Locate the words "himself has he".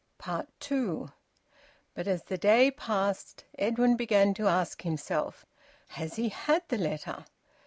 4.81-6.29